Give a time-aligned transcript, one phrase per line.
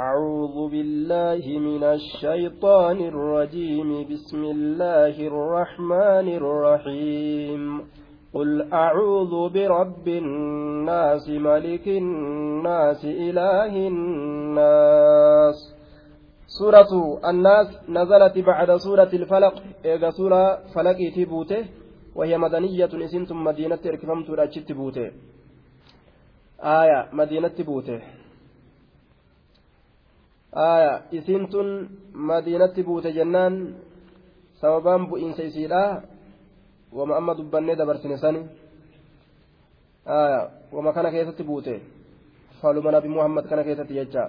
[0.00, 3.88] أعوذ بالله من الشيطان الرجيم.
[4.12, 7.62] بسم الله الرحمن الرحيم.
[8.34, 15.58] قل أعوذ برب الناس ملك الناس إله الناس.
[16.58, 16.92] سورة
[17.30, 19.54] الناس نزلت بعد سورة الفلق.
[19.84, 20.42] إذا سورة
[20.74, 21.64] فلق تبوته.
[22.16, 22.92] وهي مدنية.
[23.06, 25.10] إسنتم مدينة إركفمت رأتشت بوته
[26.80, 28.00] آية مدينة بوته
[30.54, 31.66] آية إسنتم
[32.14, 33.54] مدينة بوته جنان
[34.60, 36.02] sababaan bu'iinsa isiidha
[36.92, 38.44] wama amma dubbannee dabarsine sani
[40.72, 41.80] wama kana keessatti buute
[42.60, 44.24] faluma nabi muhammad kana keessatti jecha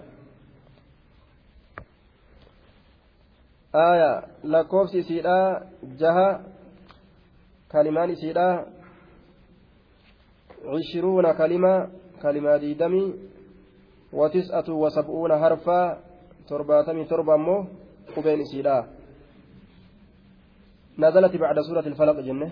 [3.74, 4.12] aya
[4.44, 5.68] lakkoofsi isiidha
[6.00, 6.30] jaha
[7.68, 8.50] kalimaan isiidha
[10.62, 11.74] عشرون كلمة
[12.22, 13.06] كلمة ديدمي
[14.14, 16.11] وتسعة وسبعون حرفا
[16.50, 17.66] ترباتمي تربة مو
[18.16, 18.78] قبين إسيدا
[21.00, 22.52] نزلت بعد سورة الفلق جنة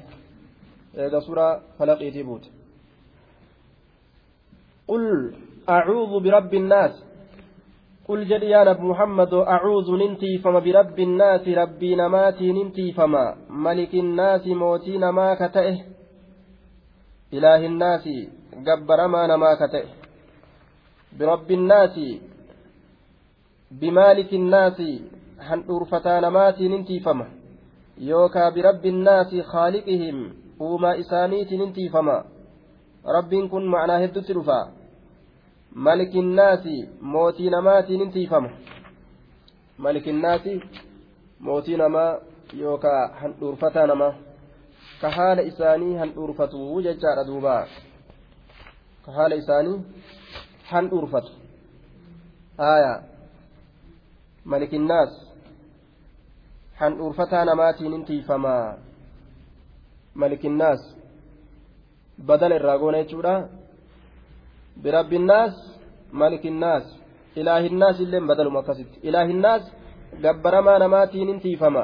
[0.97, 2.49] إذا سورة فلق يتيبوت
[4.87, 5.33] قل
[5.69, 7.03] أعوذ برب الناس
[8.07, 14.47] قل جل يا محمد أعوذ ننتي فما برب الناس ربي نماتي ننتي فما ملك الناس
[14.47, 15.77] موتي نما كتئه
[17.33, 18.05] إله الناس
[18.67, 19.89] جبر ما نما كتئه
[21.19, 21.95] برب الناس
[23.71, 24.81] بمالك الناس
[25.39, 27.27] هن أرفتا نماتي ننتي فما
[28.07, 30.19] yookaa birabbi innaasi khaaliqihim
[30.65, 32.13] uumaa isaaniitiin intiifama
[33.15, 34.59] rabbiin kun macnaa heddutti dhufa
[35.87, 38.49] malikinnaasi mootii namaatiin intiifama
[39.77, 40.53] malikinnaasi
[41.39, 42.11] mootii namaa
[42.61, 44.13] yookaa handhuurfataa namaa
[45.01, 47.57] ka haala isaanii handhuurfatu jechaadha duuba
[49.05, 49.77] ka haala isaanii
[50.71, 51.31] handhuurfatu
[52.57, 52.93] aya
[54.51, 55.11] malikinnaas
[56.79, 58.67] handhuurfataa namaatiin intiifamaa
[60.21, 60.81] malikinnaas
[62.27, 63.33] badala irraa goona jechuudha
[64.83, 65.55] birabbinnaas
[66.21, 66.85] malikinnaas
[67.39, 69.63] ilaahinnaas illee badaluma akkasitti ilaahinnaas
[70.23, 71.83] gabbaramaa namaatiin intiifama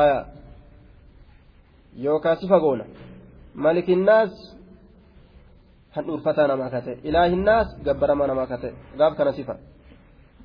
[0.00, 0.18] aya
[2.04, 2.84] yookaa sifa goona
[3.64, 4.32] malikinnaas
[5.96, 9.54] handhuurfataa namaa ka ta'e ilaahinnaas gabbaramaa namaa ka ta'e gaaf kana sifa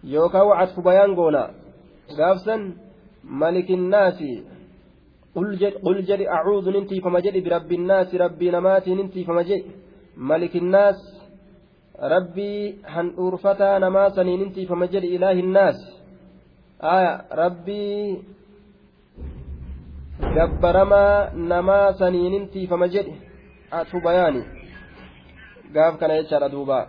[0.03, 1.43] yookaa wacatfu bayaan goona
[2.17, 2.61] gaafsan
[3.41, 4.31] malikinnaasi
[5.83, 9.71] qul jedhi acuudu nintiifama jedhi birabbiinnaasi rabbii namaatii nintiifama jedhi.
[10.29, 10.99] Malikinnaas
[12.13, 15.79] rabbii handhuurfataa namaa sanii nintiifama jedhi ilaahinnaas.
[16.79, 18.25] Aya rabbii
[20.35, 23.13] gabbaramaa namaa sanii nintiifama jedhi
[23.71, 24.43] atu bayaani
[25.73, 26.79] gaaf kana jechaadha duuba.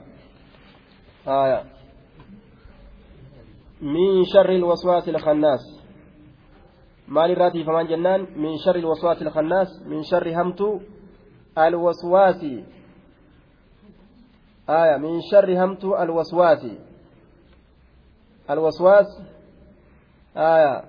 [1.27, 1.59] Aya
[3.83, 5.61] من شر الوسواس الخناس.
[7.09, 10.61] مال الراتي فمان جنان؟ من شر الوسواس الخناس من شر همت
[11.59, 12.45] الوسواس.
[14.69, 16.67] آية من شر همت الوسواس.
[18.51, 19.23] الوسواس
[20.37, 20.85] آية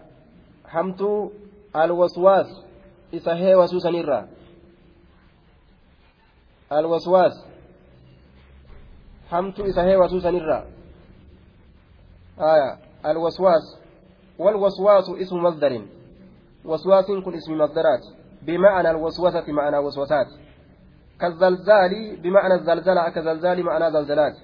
[0.74, 1.02] همت
[1.76, 2.72] الوسواس.
[3.14, 4.28] إسهي وسوسا نرى
[6.72, 7.46] الوسواس
[9.32, 10.81] همت إسهي وسوسا نرى
[12.42, 13.78] آية الوسواس.
[14.40, 15.86] والوسواس اسم مصدر.
[16.66, 18.04] وسواس كن اسم مصدرات.
[18.42, 20.28] بمعنى الوسوسة معنى وسوسات.
[21.22, 24.38] كالزلزال بمعنى الزلزلة كزلزال معنى زلزلات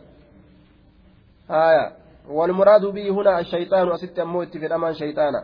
[1.49, 1.91] آية
[2.29, 5.43] والمراد به هنا الشيطان أست أموت في الأمان شيطانا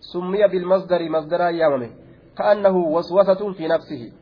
[0.00, 1.90] سمي بالمصدر مصدرا يامه
[2.38, 4.12] كأنه وسوسة في نفسه.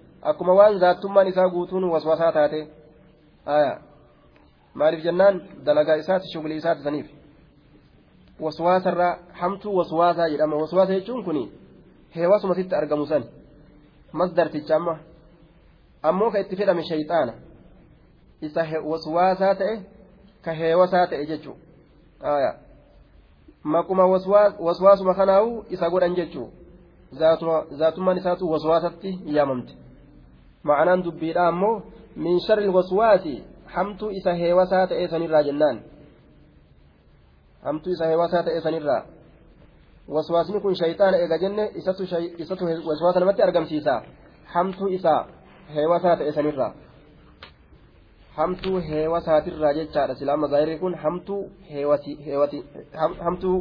[0.78, 2.66] ذات ثم نساء قوتون وسوسات هاته
[3.48, 3.78] آية
[4.74, 6.82] maaliif jennaan dalagaa isaati shugulii isaati
[8.40, 11.50] waswaasarraa hamtuu waswaasaa jedhama waswaasa jechuun kun
[12.14, 13.24] heewasumasitti argamu san
[14.12, 14.98] masdarticha amma
[16.02, 17.32] ammoo ka itti fedhame shayxaana
[18.40, 19.74] isa waswaasaa ta'e
[20.44, 21.56] ka heewasaa ta'e jechuu
[23.62, 24.06] maquma
[24.66, 26.48] waswaasuma kanaa'u isa godhan jechuu
[27.78, 29.72] zaatummaan isaatu waswaasatti yaamamte
[30.62, 31.82] ma'anaan dubbiidha ammoo
[32.16, 33.34] min sharri waswaasi
[33.74, 35.80] hamtuu isa heewasaa ta'e sanirraa jennaan
[37.66, 39.02] hamtuu isa heewasaa ta'e sanirraa
[40.14, 43.94] waswaasni kun shayxaana eega jenne isatu waswaasa namatti argamsiisa
[44.54, 45.14] hamtuu isa
[45.76, 46.72] heewasaa ta'e sanirraa
[48.36, 51.40] hamtuu heewasaatirraa jechaadha silaa mazaahirri kun hamtuu
[53.24, 53.56] hamtuu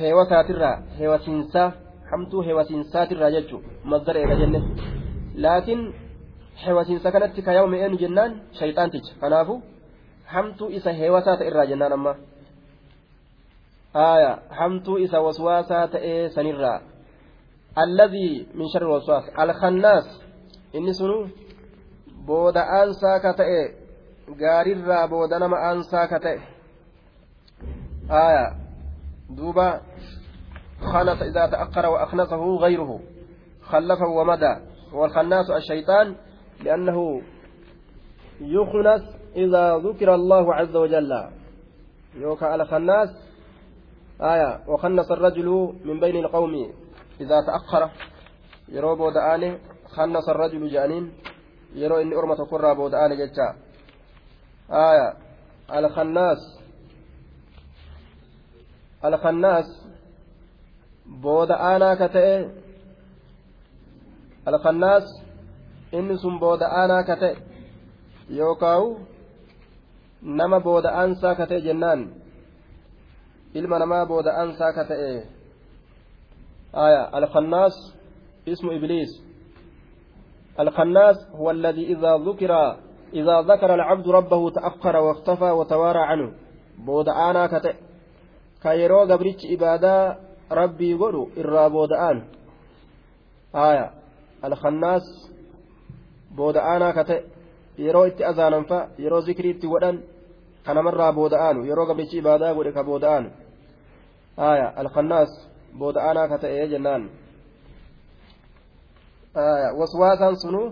[0.00, 1.68] heewasaatirraa heewasiinsaa
[2.12, 3.62] hamtuu heewasiinsaatirraa jechuu
[3.94, 4.62] mazdara eega jenne
[5.46, 5.86] laakiin
[6.64, 9.62] heewasiinsa kanatti kaayamame eenyu jennaan shayxaanticha kanaafu
[10.34, 12.14] hamtuu isa heewasaa ta'e jennaan amma
[13.94, 16.80] hamtuu isa waswaasaa ta'ee sanirraa
[17.76, 20.06] alladii min sharri waswaas alkannaas
[20.72, 21.28] inni sunu
[22.26, 23.62] booda aansaa ka ta'e
[24.38, 26.40] gaarirraa booda nama aansaa ka ta'e
[28.08, 28.56] aya
[29.36, 29.80] duuba
[30.82, 33.00] خنث إذا تأخر وأخنثه غيره
[33.62, 34.54] خلفه ومدى
[34.92, 36.14] والخناس الشيطان
[36.64, 37.22] لأنه
[38.40, 39.02] يخنث
[39.36, 41.12] إذا ذكر الله عز وجل
[42.16, 43.08] يوكا على خناس
[44.20, 46.72] آية وخنس الرجل من بين القوم
[47.20, 47.90] إذا تأخر.
[48.68, 51.12] يرو بودآني خنس الرجل جانين.
[51.74, 53.56] يرو إني أرمة قرى بودآني جتا
[54.70, 55.14] آية
[55.70, 56.58] على خناس
[59.04, 59.86] على خناس
[61.06, 62.48] بودآنا كتئ.
[64.48, 65.04] الخناس
[65.94, 67.36] إني سن بودآنا كتئ.
[68.30, 68.98] يوكاو
[70.22, 71.60] nama booda aansaa ka ta'e
[73.54, 75.42] ilma namaa booda aansaa ka ta'e.
[76.74, 77.94] آية الخناس
[78.48, 79.22] اسم إبليس
[80.60, 82.76] الخناس هو الذي إذا ذكر
[83.12, 86.32] إذا ذكر العبد ربه تأخر واختفى وتوارى عنه
[86.78, 87.74] بود آنا كتئ
[88.62, 90.18] كيرو قبرتش إبادة
[90.52, 92.24] ربي قولوا إرى بود آن
[93.54, 93.90] آية
[94.44, 95.02] الخناس
[96.36, 97.22] بود آنا كتئ
[97.78, 100.02] yeroo itti azaananfa yeroo zikrii itti godhan
[100.64, 103.41] kanamarraa booda'aanu yeroo gabrichi ibaadaa godhe ka booda'aanu aya
[106.72, 107.10] jennaan
[109.78, 110.62] waswaasaan sunu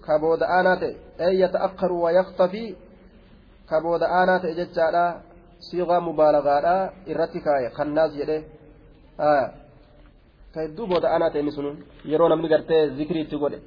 [0.00, 0.96] ka booda'aanaa ta'e
[1.26, 2.76] ay yata'akkaru wayaktafi
[3.66, 5.04] ka booda'aanaa ta'e jechaadha
[5.58, 8.38] siiqaa mubaalagaadha irratti kaaye kannaas jedhe
[9.18, 9.46] aya
[10.54, 11.70] ka hedduu booda'aanaa ta'e inni sunu
[12.04, 13.60] yeroo namni gartee zikrii itti godhe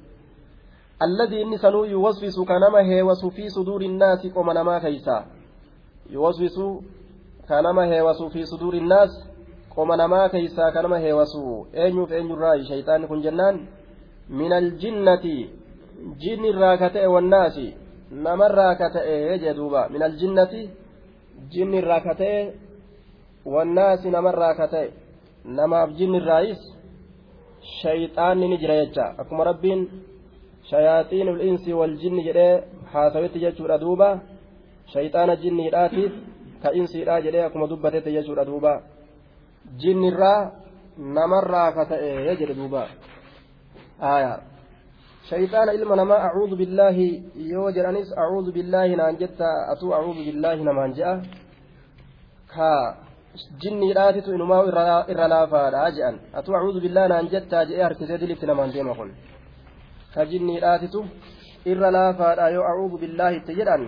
[1.02, 5.26] الذي إني سنو يوسوس كنما هيوس في صدور الناس قم نما كيسا
[6.10, 6.58] يوسوس
[7.48, 9.27] كنما هيوس في صدور الناس
[9.78, 11.42] qoma namaa keeysaa ka nama heewasu.
[11.82, 13.56] Eenyuuf eenyurraa shayxaanni kun jennaan
[14.38, 15.36] min aljinnati
[16.22, 17.66] jinnirraa ka ta'e wannaasi
[18.24, 19.82] namarraa ka ta'e jee duuba.
[19.92, 20.62] Min aljinnati
[21.52, 22.40] jinnirraa ka ta'e
[23.54, 24.90] wannaasi namarraa ka ta'e.
[25.44, 26.60] Namaaf jinnirraayis
[27.80, 29.06] shayxaanni ni jira jecha.
[29.20, 29.80] Akkuma rabbiin
[30.70, 34.10] shayaaxiinul insi wal jinni jedhee haasawetti jechuudha duuba.
[34.92, 36.12] Shayxaana jinniidhaatiif
[36.62, 38.97] ka insiidhaa jedhee akkuma dubbatette jechuudha duuba.
[39.82, 40.50] Jinnirraa
[41.16, 42.82] namarraa ka ta'e jedhe duuba
[44.10, 44.38] aayaa
[45.28, 47.08] shayxaana ilma namaa acuudu billaahi
[47.52, 51.12] yoo jedhanis acuudu billaahi naan jetta atuu acuudu billaahi namaan je'a
[52.54, 52.70] ka
[53.62, 54.62] jinniidhaatitu inumaa
[55.12, 59.10] irra laafaadha je'an atuu acuudu billaahi naan jettaa je'ee harkisee dilitti namaan deema kun
[60.14, 61.00] ka jinniidhaatitu
[61.72, 63.82] irra laafaadha yoo acuudu billaahi itti jedhan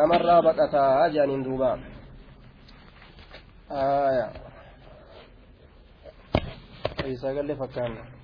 [0.00, 1.44] namarraa baqataa jedhaniin
[7.06, 8.19] y ságale facana.